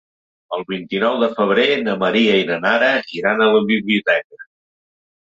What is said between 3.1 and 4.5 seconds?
iran a la biblioteca.